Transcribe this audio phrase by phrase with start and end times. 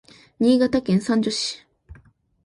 [0.39, 1.51] Niigataken sanjo si